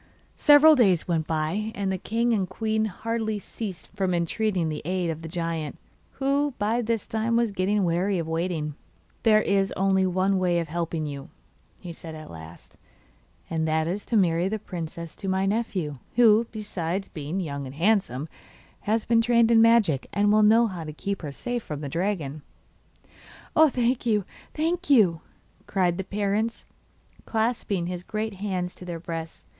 Several 0.35 0.73
days 0.75 1.07
went 1.07 1.27
by, 1.27 1.71
and 1.75 1.91
the 1.91 1.97
king 1.99 2.33
and 2.33 2.49
queen 2.49 2.85
hardly 2.85 3.37
ceased 3.37 3.85
from 3.95 4.15
entreating 4.15 4.67
the 4.67 4.81
aid 4.83 5.11
of 5.11 5.21
the 5.21 5.27
giant, 5.29 5.77
who 6.13 6.55
by 6.57 6.81
this 6.81 7.05
time 7.05 7.35
was 7.35 7.51
getting 7.51 7.83
weary 7.83 8.17
of 8.17 8.27
waiting. 8.27 8.73
'There 9.21 9.43
is 9.43 9.71
only 9.77 10.07
one 10.07 10.39
way 10.39 10.57
of 10.57 10.69
helping 10.69 11.05
you,' 11.05 11.29
he 11.81 11.93
said 11.93 12.15
at 12.15 12.31
last, 12.31 12.77
'and 13.47 13.67
that 13.67 13.87
is 13.87 14.03
to 14.07 14.17
marry 14.17 14.47
the 14.49 14.57
princess 14.57 15.15
to 15.15 15.27
my 15.27 15.45
nephew, 15.45 15.99
who, 16.15 16.47
besides 16.51 17.07
being 17.07 17.39
young 17.39 17.67
and 17.67 17.75
handsome, 17.75 18.27
has 18.79 19.05
been 19.05 19.21
trained 19.21 19.51
in 19.51 19.61
magic, 19.61 20.07
and 20.11 20.31
will 20.31 20.41
know 20.41 20.65
how 20.65 20.83
to 20.83 20.93
keep 20.93 21.21
her 21.21 21.31
safe 21.31 21.61
from 21.61 21.81
the 21.81 21.87
dragon.' 21.87 22.41
'Oh, 23.55 23.69
thank 23.69 24.07
you, 24.07 24.25
thank 24.55 24.89
you!' 24.89 25.21
cried 25.67 25.99
the 25.99 26.03
parents, 26.03 26.65
clasping 27.27 27.85
his 27.85 28.01
great 28.03 28.33
hands 28.37 28.73
to 28.73 28.83
their 28.85 28.99
breasts. 28.99 29.45